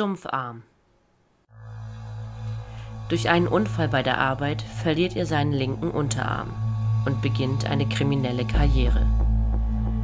[0.00, 0.62] Stumpfarm.
[3.10, 6.54] Durch einen Unfall bei der Arbeit verliert er seinen linken Unterarm
[7.04, 9.04] und beginnt eine kriminelle Karriere.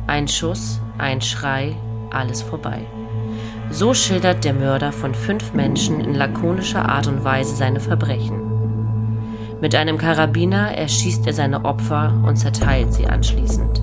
[0.06, 1.74] Ein Schuss, ein Schrei,
[2.10, 2.84] alles vorbei.
[3.70, 8.42] So schildert der Mörder von fünf Menschen in lakonischer Art und Weise seine Verbrechen.
[9.62, 13.80] Mit einem Karabiner erschießt er seine Opfer und zerteilt sie anschließend.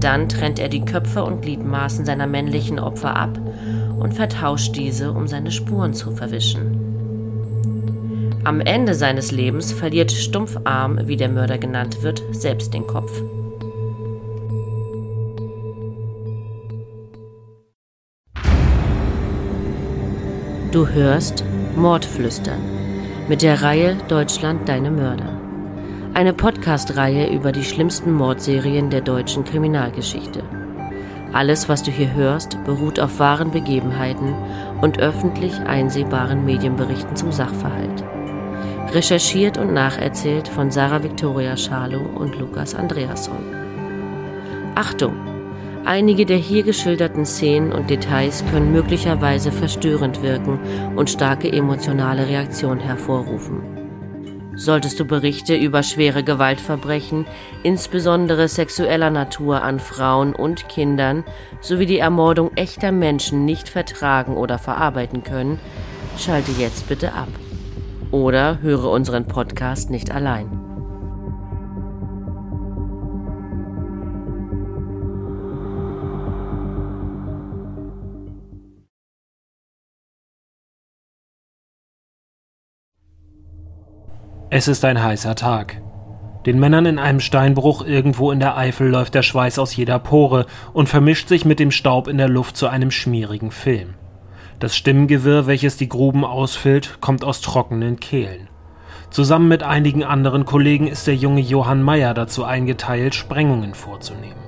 [0.00, 3.38] Dann trennt er die Köpfe und Gliedmaßen seiner männlichen Opfer ab
[3.98, 6.98] und vertauscht diese, um seine Spuren zu verwischen.
[8.44, 13.10] Am Ende seines Lebens verliert Stumpfarm, wie der Mörder genannt wird, selbst den Kopf.
[20.70, 21.44] Du hörst
[21.76, 22.60] Mordflüstern
[23.28, 25.37] mit der Reihe Deutschland deine Mörder.
[26.18, 30.42] Eine Podcast-Reihe über die schlimmsten Mordserien der deutschen Kriminalgeschichte.
[31.32, 34.34] Alles, was du hier hörst, beruht auf wahren Begebenheiten
[34.80, 38.02] und öffentlich einsehbaren Medienberichten zum Sachverhalt.
[38.92, 43.38] Recherchiert und nacherzählt von Sarah Victoria Schalow und Lukas Andreasson.
[44.74, 45.14] Achtung!
[45.84, 50.58] Einige der hier geschilderten Szenen und Details können möglicherweise verstörend wirken
[50.96, 53.77] und starke emotionale Reaktionen hervorrufen.
[54.58, 57.26] Solltest du Berichte über schwere Gewaltverbrechen,
[57.62, 61.22] insbesondere sexueller Natur an Frauen und Kindern,
[61.60, 65.60] sowie die Ermordung echter Menschen nicht vertragen oder verarbeiten können,
[66.18, 67.28] schalte jetzt bitte ab.
[68.10, 70.57] Oder höre unseren Podcast nicht allein.
[84.50, 85.82] Es ist ein heißer Tag.
[86.46, 90.46] Den Männern in einem Steinbruch irgendwo in der Eifel läuft der Schweiß aus jeder Pore
[90.72, 93.92] und vermischt sich mit dem Staub in der Luft zu einem schmierigen Film.
[94.58, 98.48] Das Stimmengewirr, welches die Gruben ausfüllt, kommt aus trockenen Kehlen.
[99.10, 104.40] Zusammen mit einigen anderen Kollegen ist der junge Johann Meyer dazu eingeteilt, Sprengungen vorzunehmen.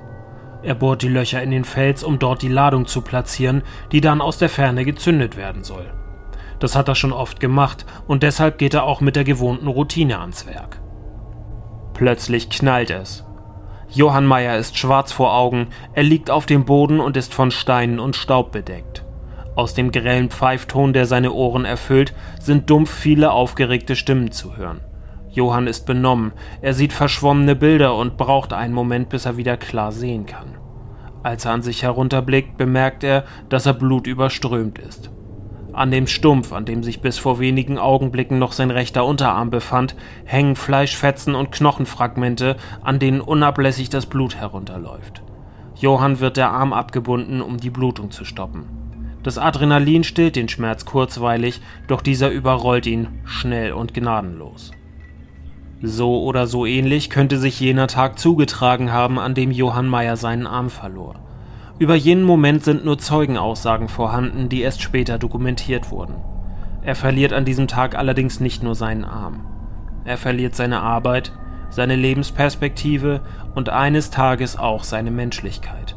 [0.63, 3.61] Er bohrt die Löcher in den Fels, um dort die Ladung zu platzieren,
[3.91, 5.85] die dann aus der Ferne gezündet werden soll.
[6.61, 10.19] Das hat er schon oft gemacht und deshalb geht er auch mit der gewohnten Routine
[10.19, 10.79] ans Werk.
[11.95, 13.25] Plötzlich knallt es.
[13.89, 17.99] Johann Meyer ist schwarz vor Augen, er liegt auf dem Boden und ist von Steinen
[17.99, 19.03] und Staub bedeckt.
[19.55, 24.81] Aus dem grellen Pfeifton, der seine Ohren erfüllt, sind dumpf viele aufgeregte Stimmen zu hören.
[25.29, 29.91] Johann ist benommen, er sieht verschwommene Bilder und braucht einen Moment, bis er wieder klar
[29.91, 30.57] sehen kann.
[31.23, 35.09] Als er an sich herunterblickt, bemerkt er, dass er blutüberströmt ist.
[35.73, 39.95] An dem Stumpf, an dem sich bis vor wenigen Augenblicken noch sein rechter Unterarm befand,
[40.25, 45.23] hängen Fleischfetzen und Knochenfragmente, an denen unablässig das Blut herunterläuft.
[45.75, 48.65] Johann wird der Arm abgebunden, um die Blutung zu stoppen.
[49.23, 54.71] Das Adrenalin stillt den Schmerz kurzweilig, doch dieser überrollt ihn schnell und gnadenlos.
[55.81, 60.47] So oder so ähnlich könnte sich jener Tag zugetragen haben, an dem Johann Meyer seinen
[60.47, 61.15] Arm verlor.
[61.81, 66.13] Über jenen Moment sind nur Zeugenaussagen vorhanden, die erst später dokumentiert wurden.
[66.83, 69.47] Er verliert an diesem Tag allerdings nicht nur seinen Arm.
[70.05, 71.31] Er verliert seine Arbeit,
[71.71, 73.21] seine Lebensperspektive
[73.55, 75.95] und eines Tages auch seine Menschlichkeit.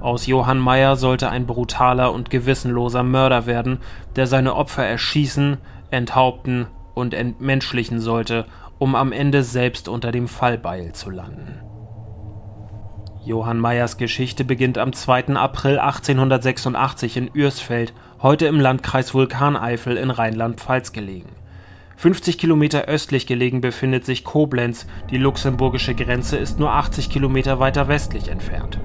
[0.00, 3.78] Aus Johann Meyer sollte ein brutaler und gewissenloser Mörder werden,
[4.14, 5.56] der seine Opfer erschießen,
[5.90, 8.44] enthaupten und entmenschlichen sollte,
[8.78, 11.66] um am Ende selbst unter dem Fallbeil zu landen.
[13.26, 15.34] Johann Meyers Geschichte beginnt am 2.
[15.34, 17.92] April 1886 in Ürsfeld,
[18.22, 21.30] heute im Landkreis Vulkaneifel in Rheinland-Pfalz gelegen.
[21.96, 27.88] 50 Kilometer östlich gelegen befindet sich Koblenz, die luxemburgische Grenze ist nur 80 Kilometer weiter
[27.88, 28.78] westlich entfernt.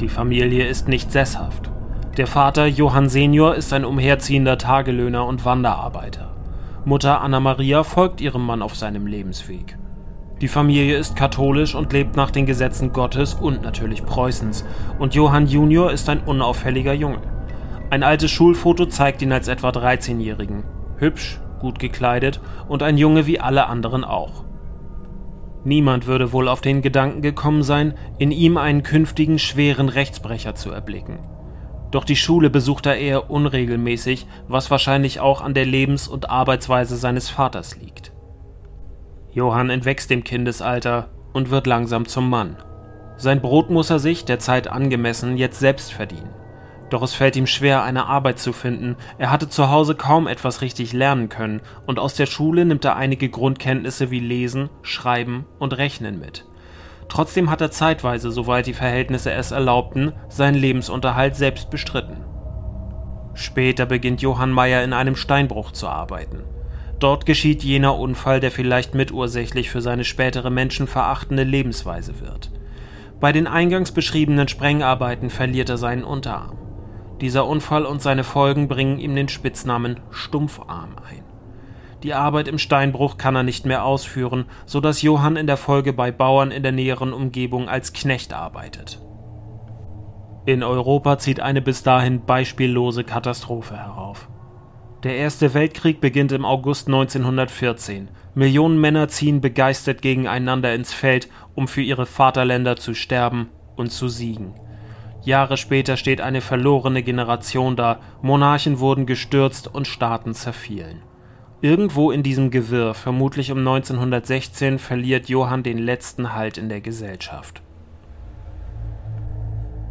[0.00, 1.70] Die Familie ist nicht sesshaft.
[2.16, 6.34] Der Vater Johann Senior ist ein umherziehender Tagelöhner und Wanderarbeiter.
[6.84, 9.78] Mutter Anna Maria folgt ihrem Mann auf seinem Lebensweg.
[10.42, 14.66] Die Familie ist katholisch und lebt nach den Gesetzen Gottes und natürlich Preußens.
[14.98, 17.22] Und Johann Junior ist ein unauffälliger Junge.
[17.88, 20.64] Ein altes Schulfoto zeigt ihn als etwa 13-Jährigen.
[20.98, 24.44] Hübsch, gut gekleidet und ein Junge wie alle anderen auch.
[25.64, 30.70] Niemand würde wohl auf den Gedanken gekommen sein, in ihm einen künftigen schweren Rechtsbrecher zu
[30.70, 31.18] erblicken.
[31.90, 36.96] Doch die Schule besucht er eher unregelmäßig, was wahrscheinlich auch an der Lebens- und Arbeitsweise
[36.96, 38.12] seines Vaters liegt.
[39.36, 42.56] Johann entwächst im Kindesalter und wird langsam zum Mann.
[43.18, 46.34] Sein Brot muss er sich, der Zeit angemessen, jetzt selbst verdienen.
[46.88, 48.96] Doch es fällt ihm schwer, eine Arbeit zu finden.
[49.18, 52.96] Er hatte zu Hause kaum etwas richtig lernen können und aus der Schule nimmt er
[52.96, 56.46] einige Grundkenntnisse wie Lesen, Schreiben und Rechnen mit.
[57.10, 62.24] Trotzdem hat er zeitweise, soweit die Verhältnisse es erlaubten, seinen Lebensunterhalt selbst bestritten.
[63.34, 66.42] Später beginnt Johann Meyer in einem Steinbruch zu arbeiten.
[66.98, 72.50] Dort geschieht jener Unfall, der vielleicht mitursächlich für seine spätere menschenverachtende Lebensweise wird.
[73.20, 76.58] Bei den eingangs beschriebenen Sprengarbeiten verliert er seinen Unterarm.
[77.20, 81.24] Dieser Unfall und seine Folgen bringen ihm den Spitznamen Stumpfarm ein.
[82.02, 85.92] Die Arbeit im Steinbruch kann er nicht mehr ausführen, so dass Johann in der Folge
[85.94, 89.00] bei Bauern in der näheren Umgebung als Knecht arbeitet.
[90.44, 94.28] In Europa zieht eine bis dahin beispiellose Katastrophe herauf.
[95.02, 98.08] Der Erste Weltkrieg beginnt im August 1914.
[98.34, 104.08] Millionen Männer ziehen begeistert gegeneinander ins Feld, um für ihre Vaterländer zu sterben und zu
[104.08, 104.54] siegen.
[105.22, 111.02] Jahre später steht eine verlorene Generation da, Monarchen wurden gestürzt und Staaten zerfielen.
[111.60, 117.62] Irgendwo in diesem Gewirr, vermutlich um 1916, verliert Johann den letzten Halt in der Gesellschaft.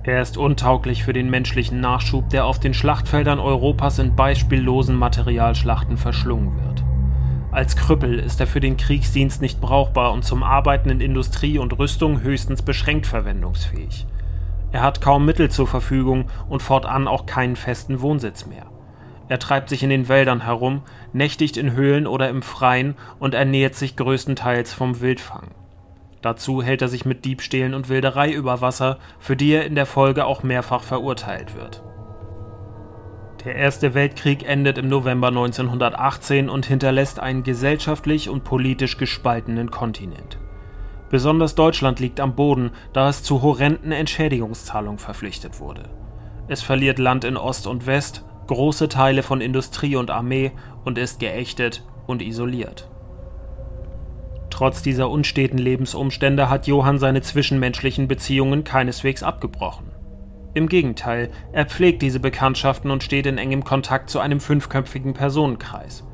[0.08, 5.98] Er ist untauglich für den menschlichen Nachschub, der auf den Schlachtfeldern Europas in beispiellosen Materialschlachten
[5.98, 6.84] verschlungen wird.
[7.52, 11.80] Als Krüppel ist er für den Kriegsdienst nicht brauchbar und zum Arbeiten in Industrie und
[11.80, 14.06] Rüstung höchstens beschränkt verwendungsfähig.
[14.72, 18.68] Er hat kaum Mittel zur Verfügung und fortan auch keinen festen Wohnsitz mehr.
[19.28, 23.74] Er treibt sich in den Wäldern herum, nächtigt in Höhlen oder im Freien und ernährt
[23.74, 25.48] sich größtenteils vom Wildfang.
[26.26, 29.86] Dazu hält er sich mit Diebstählen und Wilderei über Wasser, für die er in der
[29.86, 31.84] Folge auch mehrfach verurteilt wird.
[33.44, 40.40] Der Erste Weltkrieg endet im November 1918 und hinterlässt einen gesellschaftlich und politisch gespaltenen Kontinent.
[41.12, 45.90] Besonders Deutschland liegt am Boden, da es zu horrenden Entschädigungszahlungen verpflichtet wurde.
[46.48, 50.54] Es verliert Land in Ost und West, große Teile von Industrie und Armee
[50.86, 52.90] und ist geächtet und isoliert.
[54.56, 59.88] Trotz dieser unsteten Lebensumstände hat Johann seine zwischenmenschlichen Beziehungen keineswegs abgebrochen.
[60.54, 66.06] Im Gegenteil, er pflegt diese Bekanntschaften und steht in engem Kontakt zu einem fünfköpfigen Personenkreis.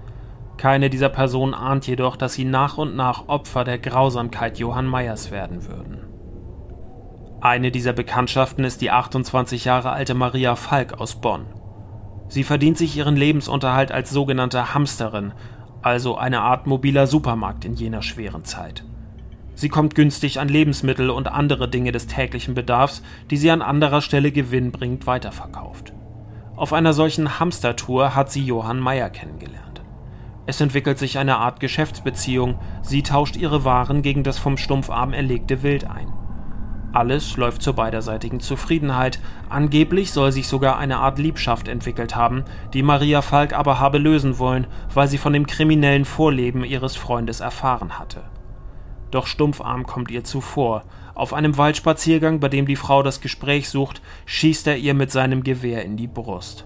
[0.57, 5.29] Keine dieser Personen ahnt jedoch, dass sie nach und nach Opfer der Grausamkeit Johann Meyers
[5.29, 5.99] werden würden.
[7.41, 11.45] Eine dieser Bekanntschaften ist die 28 Jahre alte Maria Falk aus Bonn.
[12.27, 15.33] Sie verdient sich ihren Lebensunterhalt als sogenannte Hamsterin,
[15.81, 18.83] also eine Art mobiler Supermarkt in jener schweren Zeit.
[19.56, 24.01] Sie kommt günstig an Lebensmittel und andere Dinge des täglichen Bedarfs, die sie an anderer
[24.01, 25.94] Stelle gewinnbringend weiterverkauft.
[26.56, 29.81] Auf einer solchen Hamstertour hat sie Johann Meyer kennengelernt.
[30.45, 35.63] Es entwickelt sich eine Art Geschäftsbeziehung, sie tauscht ihre Waren gegen das vom Stumpfarm erlegte
[35.63, 36.12] Wild ein.
[36.93, 39.19] Alles läuft zur beiderseitigen Zufriedenheit.
[39.49, 42.43] Angeblich soll sich sogar eine Art Liebschaft entwickelt haben,
[42.73, 47.39] die Maria Falk aber habe lösen wollen, weil sie von dem kriminellen Vorleben ihres Freundes
[47.39, 48.23] erfahren hatte.
[49.09, 50.83] Doch Stumpfarm kommt ihr zuvor.
[51.13, 55.44] Auf einem Waldspaziergang, bei dem die Frau das Gespräch sucht, schießt er ihr mit seinem
[55.44, 56.65] Gewehr in die Brust.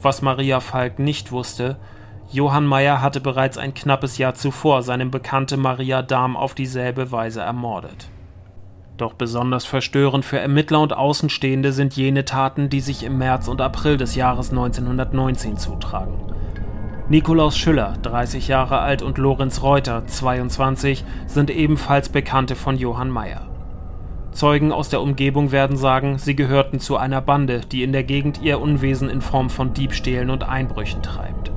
[0.00, 1.78] Was Maria Falk nicht wusste,
[2.30, 7.40] Johann Meyer hatte bereits ein knappes Jahr zuvor seine Bekannte Maria Dahm auf dieselbe Weise
[7.40, 8.10] ermordet.
[8.98, 13.60] Doch besonders verstörend für Ermittler und Außenstehende sind jene Taten, die sich im März und
[13.60, 16.14] April des Jahres 1919 zutragen.
[17.08, 23.46] Nikolaus Schüller, 30 Jahre alt, und Lorenz Reuter, 22, sind ebenfalls Bekannte von Johann Meyer.
[24.32, 28.42] Zeugen aus der Umgebung werden sagen, sie gehörten zu einer Bande, die in der Gegend
[28.42, 31.52] ihr Unwesen in Form von Diebstählen und Einbrüchen treibt.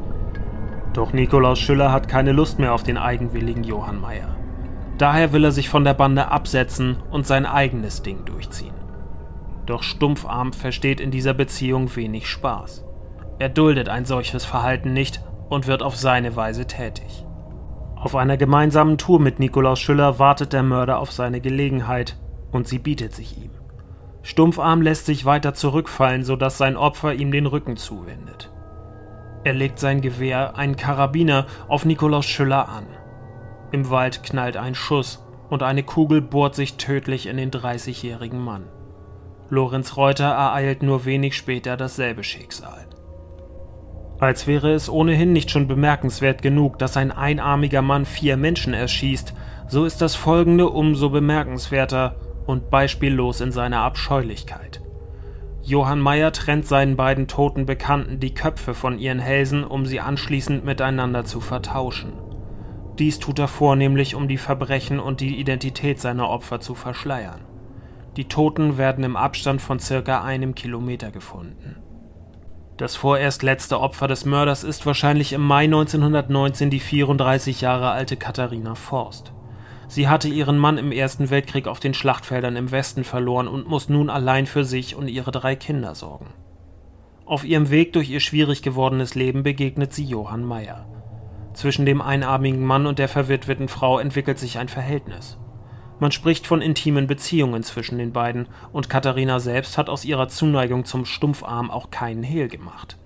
[0.94, 4.38] Doch Nikolaus Schüller hat keine Lust mehr auf den eigenwilligen Johann Meyer.
[5.02, 8.76] Daher will er sich von der Bande absetzen und sein eigenes Ding durchziehen.
[9.66, 12.86] Doch Stumpfarm versteht in dieser Beziehung wenig Spaß.
[13.40, 17.26] Er duldet ein solches Verhalten nicht und wird auf seine Weise tätig.
[17.96, 22.20] Auf einer gemeinsamen Tour mit Nikolaus Schüller wartet der Mörder auf seine Gelegenheit
[22.52, 23.50] und sie bietet sich ihm.
[24.22, 28.52] Stumpfarm lässt sich weiter zurückfallen, sodass sein Opfer ihm den Rücken zuwendet.
[29.46, 32.86] Er legt sein Gewehr, einen Karabiner, auf Nikolaus Schüller an.
[33.72, 38.66] Im Wald knallt ein Schuss und eine Kugel bohrt sich tödlich in den 30-jährigen Mann.
[39.50, 42.88] Lorenz Reuter ereilt nur wenig später dasselbe Schicksal.
[44.20, 49.34] Als wäre es ohnehin nicht schon bemerkenswert genug, dass ein einarmiger Mann vier Menschen erschießt,
[49.68, 54.82] so ist das folgende umso bemerkenswerter und beispiellos in seiner Abscheulichkeit.
[55.64, 60.66] Johann Meyer trennt seinen beiden toten Bekannten die Köpfe von ihren Hälsen, um sie anschließend
[60.66, 62.14] miteinander zu vertauschen.
[63.02, 67.42] Dies tut er vornehmlich, um die Verbrechen und die Identität seiner Opfer zu verschleiern.
[68.16, 71.78] Die Toten werden im Abstand von circa einem Kilometer gefunden.
[72.78, 78.18] Das vorerst letzte Opfer des Mörders ist wahrscheinlich im Mai 1919 die 34 Jahre alte
[78.18, 79.34] Katharina Forst.
[79.88, 83.90] Sie hatte ihren Mann im Ersten Weltkrieg auf den Schlachtfeldern im Westen verloren und muss
[83.90, 86.28] nun allein für sich und ihre drei Kinder sorgen.
[87.26, 90.86] Auf ihrem Weg durch ihr schwierig gewordenes Leben begegnet sie Johann Meyer.
[91.54, 95.38] Zwischen dem einarmigen Mann und der verwitweten Frau entwickelt sich ein Verhältnis.
[96.00, 100.86] Man spricht von intimen Beziehungen zwischen den beiden, und Katharina selbst hat aus ihrer Zuneigung
[100.86, 102.98] zum Stumpfarm auch keinen Hehl gemacht.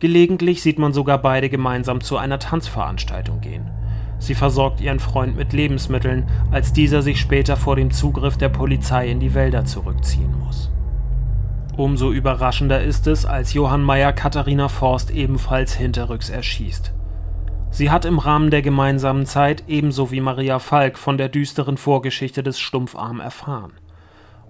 [0.00, 3.70] Gelegentlich sieht man sogar beide gemeinsam zu einer Tanzveranstaltung gehen.
[4.18, 9.08] Sie versorgt ihren Freund mit Lebensmitteln, als dieser sich später vor dem Zugriff der Polizei
[9.08, 10.70] in die Wälder zurückziehen muss.
[11.76, 16.93] Umso überraschender ist es, als Johann Meyer Katharina Forst ebenfalls hinterrücks erschießt.
[17.74, 22.44] Sie hat im Rahmen der gemeinsamen Zeit ebenso wie Maria Falk von der düsteren Vorgeschichte
[22.44, 23.72] des Stumpfarm erfahren.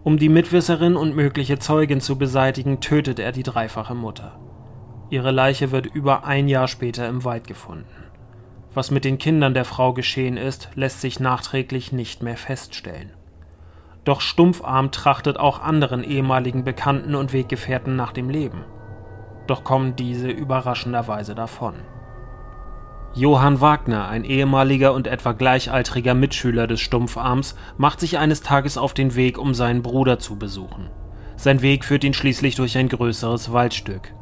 [0.03, 4.39] Um die Mitwisserin und mögliche Zeugin zu beseitigen, tötet er die dreifache Mutter.
[5.09, 7.87] Ihre Leiche wird über ein Jahr später im Wald gefunden.
[8.75, 13.15] Was mit den Kindern der Frau geschehen ist, lässt sich nachträglich nicht mehr feststellen.
[14.05, 18.67] Doch Stumpfarm trachtet auch anderen ehemaligen Bekannten und Weggefährten nach dem Leben.
[19.47, 21.77] Doch kommen diese überraschenderweise davon.
[23.17, 28.93] Johann Wagner, ein ehemaliger und etwa gleichaltriger Mitschüler des Stumpfarms, macht sich eines Tages auf
[28.93, 30.91] den Weg, um seinen Bruder zu besuchen.
[31.37, 34.13] Sein Weg führt ihn schließlich durch ein größeres Waldstück.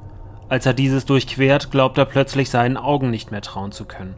[0.50, 4.14] Als er dieses durchquert, glaubt er plötzlich seinen Augen nicht mehr trauen zu können.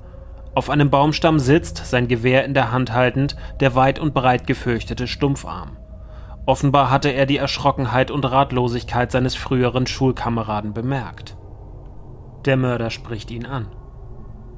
[0.57, 5.07] Auf einem Baumstamm sitzt, sein Gewehr in der Hand haltend, der weit und breit gefürchtete
[5.07, 5.77] Stumpfarm.
[6.47, 11.37] Offenbar hatte er die Erschrockenheit und Ratlosigkeit seines früheren Schulkameraden bemerkt.
[12.45, 13.69] Der Mörder spricht ihn an.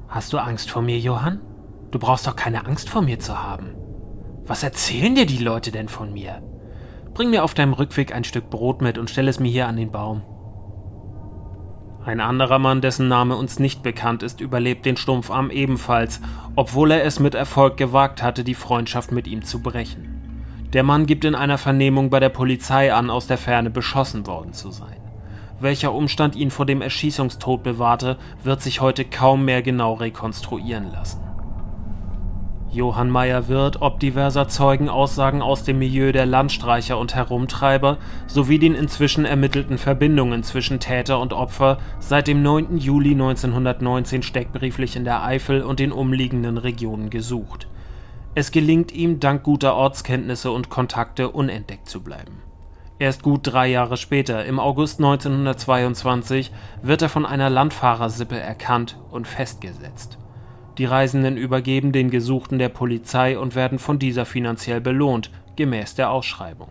[0.07, 1.41] Hast du Angst vor mir, Johann?
[1.91, 3.75] Du brauchst doch keine Angst vor mir zu haben.
[4.45, 6.41] Was erzählen dir die Leute denn von mir?
[7.13, 9.75] Bring mir auf deinem Rückweg ein Stück Brot mit und stell es mir hier an
[9.75, 10.21] den Baum.
[12.05, 16.21] Ein anderer Mann, dessen Name uns nicht bekannt ist, überlebt den Stumpfarm ebenfalls,
[16.55, 20.61] obwohl er es mit Erfolg gewagt hatte, die Freundschaft mit ihm zu brechen.
[20.71, 24.53] Der Mann gibt in einer Vernehmung bei der Polizei an, aus der Ferne beschossen worden
[24.53, 25.06] zu sein.
[25.59, 31.21] Welcher Umstand ihn vor dem Erschießungstod bewahrte, wird sich heute kaum mehr genau rekonstruieren lassen.
[32.71, 37.97] Johann Meyer wird, ob diverser Zeugenaussagen aus dem Milieu der Landstreicher und Herumtreiber
[38.27, 42.77] sowie den inzwischen ermittelten Verbindungen zwischen Täter und Opfer, seit dem 9.
[42.77, 47.67] Juli 1919 steckbrieflich in der Eifel und den umliegenden Regionen gesucht.
[48.35, 52.46] Es gelingt ihm dank guter Ortskenntnisse und Kontakte unentdeckt zu bleiben
[52.99, 56.51] Erst gut drei Jahre später, im August 1922,
[56.81, 60.17] wird er von einer Landfahrersippe erkannt und festgesetzt.
[60.79, 66.09] Die Reisenden übergeben den Gesuchten der Polizei und werden von dieser finanziell belohnt, gemäß der
[66.11, 66.69] Ausschreibung.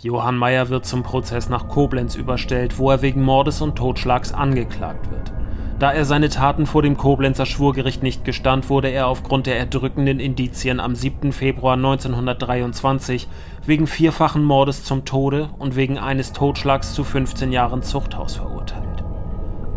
[0.00, 5.10] Johann Meyer wird zum Prozess nach Koblenz überstellt, wo er wegen Mordes und Totschlags angeklagt
[5.10, 5.32] wird.
[5.78, 10.18] Da er seine Taten vor dem Koblenzer Schwurgericht nicht gestand, wurde er aufgrund der erdrückenden
[10.18, 11.32] Indizien am 7.
[11.32, 13.28] Februar 1923
[13.64, 19.04] wegen vierfachen Mordes zum Tode und wegen eines Totschlags zu 15 Jahren Zuchthaus verurteilt.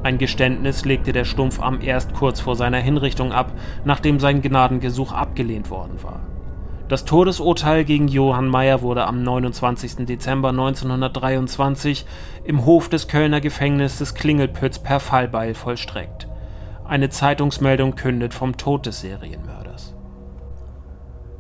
[0.02, 3.54] Ein Geständnis legte der Stumpfarm erst kurz vor seiner Hinrichtung ab,
[3.86, 6.31] nachdem sein Gnadengesuch abgelehnt worden war.
[6.92, 10.06] Das Todesurteil gegen Johann Meyer wurde am 29.
[10.06, 12.06] Dezember 1923
[12.44, 16.28] im Hof des Kölner Gefängnisses Klingelpütz per Fallbeil vollstreckt.
[16.84, 19.96] Eine Zeitungsmeldung kündet vom Tod des Serienmörders.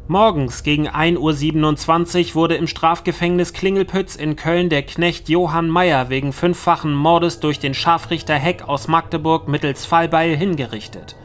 [0.07, 6.31] Morgens gegen 1.27 Uhr wurde im Strafgefängnis Klingelpütz in Köln der Knecht Johann Meyer wegen
[6.31, 11.17] fünffachen Mordes durch den Scharfrichter Heck aus Magdeburg mittels Fallbeil hingerichtet.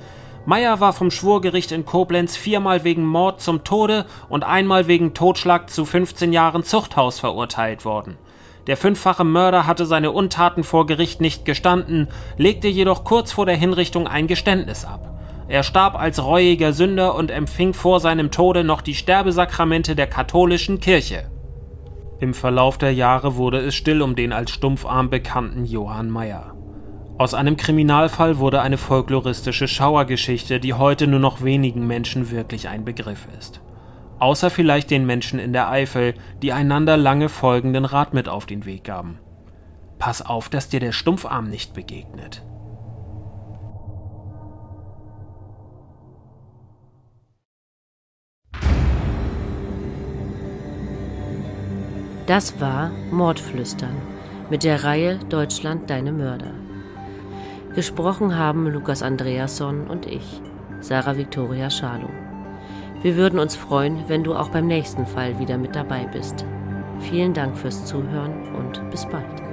[0.46, 5.68] Meyer war vom Schwurgericht in Koblenz viermal wegen Mord zum Tode und einmal wegen Totschlag
[5.70, 8.16] zu 15 Jahren Zuchthaus verurteilt worden.
[8.68, 13.56] Der fünffache Mörder hatte seine Untaten vor Gericht nicht gestanden, legte jedoch kurz vor der
[13.56, 15.18] Hinrichtung ein Geständnis ab.
[15.48, 20.78] Er starb als reuiger Sünder und empfing vor seinem Tode noch die Sterbesakramente der katholischen
[20.78, 21.28] Kirche.
[22.20, 26.55] Im Verlauf der Jahre wurde es still um den als stumpfarm bekannten Johann Meyer.
[27.18, 32.84] Aus einem Kriminalfall wurde eine folkloristische Schauergeschichte, die heute nur noch wenigen Menschen wirklich ein
[32.84, 33.62] Begriff ist.
[34.18, 38.66] Außer vielleicht den Menschen in der Eifel, die einander lange folgenden Rat mit auf den
[38.66, 39.18] Weg gaben.
[39.98, 42.42] Pass auf, dass dir der Stumpfarm nicht begegnet.
[52.26, 53.96] Das war Mordflüstern
[54.50, 56.65] mit der Reihe Deutschland deine Mörder.
[57.76, 60.40] Gesprochen haben Lukas Andreasson und ich,
[60.80, 62.08] Sarah Victoria Schalow.
[63.02, 66.46] Wir würden uns freuen, wenn du auch beim nächsten Fall wieder mit dabei bist.
[67.00, 69.45] Vielen Dank fürs Zuhören und bis bald.